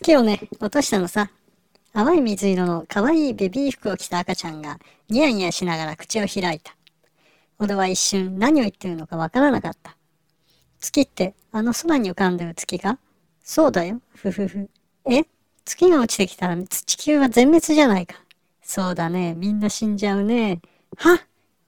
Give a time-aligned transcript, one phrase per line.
[0.00, 1.28] 月をね、落としたのさ。
[1.92, 4.78] 淡い水色の可愛いベビー服を着た赤ちゃんが
[5.08, 6.76] ニヤニヤしながら口を開いた。
[7.58, 9.96] 俺は一瞬何を言ってるのかわからなかった。
[10.78, 12.98] 月ってあの空に浮かんでる月か
[13.42, 14.00] そうだよ。
[14.14, 14.70] ふふふ。
[15.10, 15.24] え？
[15.64, 18.14] 月が落ちてきたら地球は全滅じゃないか。
[18.62, 19.34] そうだね。
[19.34, 20.60] みんな死んじゃうね。
[20.96, 21.18] は？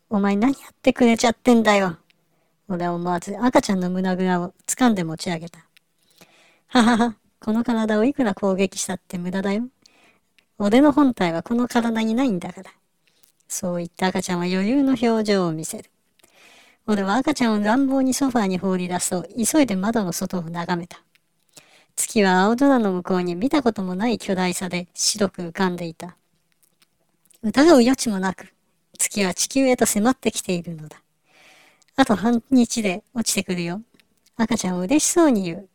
[0.08, 1.96] お前何やってくれちゃってんだよ。
[2.68, 5.66] 俺は思わず赤ちゃんの胸ぐらを掴んで持ち上げた。
[6.68, 7.16] ははは。
[7.40, 9.68] この体をいくら攻撃したって無駄だよ。
[10.58, 12.70] 俺の本体はこの体にないんだから。
[13.48, 15.90] そう言って赤ちゃんは余裕の表情を見せる。
[16.86, 21.02] 俺は赤ちゃんを乱暴にソファーに放り出すと、急いで窓の外を眺めた。
[21.96, 26.16] 月は青空の向こうに見たこともない巨大さで白く浮かんでいた。
[27.42, 28.52] 疑う余地もなく、
[28.98, 31.00] 月は地球へと迫ってきているのだ。
[31.96, 33.80] あと半日で落ちてくるよ。
[34.36, 35.68] 赤ちゃんは嬉しそうに言う。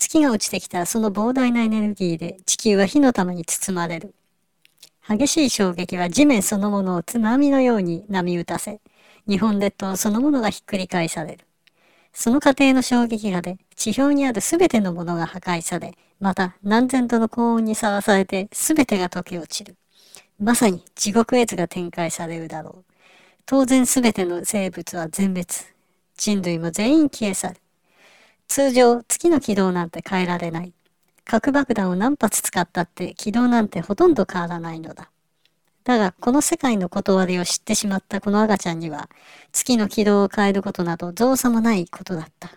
[0.00, 4.14] 月が落ちてきたその膨大なエネルギーで地球は火の玉に包まれる。
[5.06, 8.80] 激しい衝撃は地面そのものを津波のように波打たせ、
[9.28, 11.44] 日本列島そのものがひっくり返される。
[12.14, 19.76] その過程の衝撃波で地表にあるすべてのものが破壊され、また何千度の高温にさらされてすべてが溶け落ちる。
[20.38, 22.92] まさに地獄絵図が展開されるだろう。
[23.44, 25.46] 当然すべての生物は全滅。
[26.16, 27.59] 人類も全員消え去る。
[28.50, 30.72] 通常、月の軌道なんて変えられない。
[31.24, 35.08] 核爆弾を何発使ったって軌道なんてほとんど変わらないのだ。
[35.84, 39.08] だが、この世界の断りを知ってしまったこの赤ちゃんには、
[39.52, 42.50] 月の軌道を変えることなど造作もないことだった。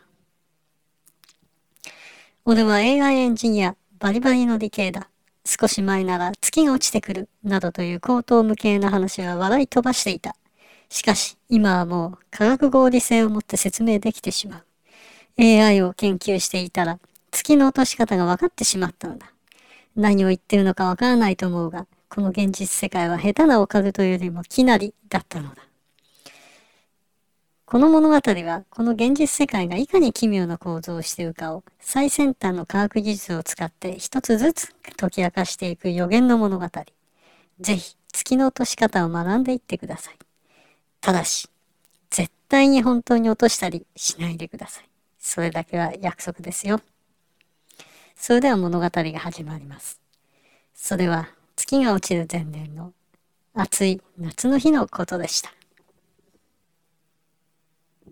[2.45, 5.11] 俺は AI エンジニア、バリバリの理系だ。
[5.45, 10.35] 少し前なら月が落ちてくる、などという高等無形な話は笑い飛ばしていた。
[10.89, 14.66] しかし、今はもう科学合理性をもって説明できてしまう。
[15.38, 17.00] AI を研究していたら、
[17.31, 19.31] 月の落とし方が分かってしまったのだ。
[19.95, 25.64] 何を言ってるのか分からないと思うが、この現実世界は下手なオカルトよりもきなりだったのだ。
[27.66, 36.69] この物語は、この現実世界がいかに奇妙な構造をしているかを、最先端の科学技術を使って一つずつ解き明かしていく予言の物語。
[37.59, 40.18] ぜひ、月の落とし方を学んでいってください。
[41.02, 41.50] ただし、
[42.12, 44.93] 絶対に本当に落としたりしないでください。
[45.23, 46.81] それだけは約束ですよ。
[48.13, 50.01] それでは物語が始まります。
[50.75, 52.91] それは月が落ちる前年の
[53.53, 55.53] 暑い夏の日のことでした。